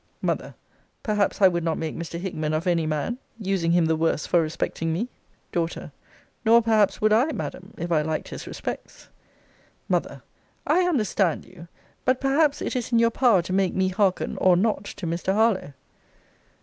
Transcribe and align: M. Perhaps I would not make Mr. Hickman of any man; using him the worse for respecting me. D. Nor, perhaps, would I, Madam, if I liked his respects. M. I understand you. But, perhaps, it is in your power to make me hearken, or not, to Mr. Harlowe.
M. 0.27 0.55
Perhaps 1.03 1.43
I 1.43 1.47
would 1.47 1.63
not 1.63 1.77
make 1.77 1.95
Mr. 1.95 2.17
Hickman 2.19 2.55
of 2.55 2.65
any 2.65 2.87
man; 2.87 3.19
using 3.37 3.71
him 3.73 3.85
the 3.85 3.95
worse 3.95 4.25
for 4.25 4.41
respecting 4.41 4.91
me. 4.91 5.09
D. 5.51 5.67
Nor, 6.43 6.63
perhaps, 6.63 7.01
would 7.01 7.13
I, 7.13 7.25
Madam, 7.33 7.75
if 7.77 7.91
I 7.91 8.01
liked 8.01 8.29
his 8.29 8.47
respects. 8.47 9.09
M. 9.93 10.01
I 10.65 10.79
understand 10.87 11.45
you. 11.45 11.67
But, 12.03 12.19
perhaps, 12.19 12.63
it 12.63 12.75
is 12.75 12.91
in 12.91 12.97
your 12.97 13.11
power 13.11 13.43
to 13.43 13.53
make 13.53 13.75
me 13.75 13.89
hearken, 13.89 14.37
or 14.37 14.57
not, 14.57 14.85
to 14.85 15.05
Mr. 15.05 15.35
Harlowe. 15.35 15.73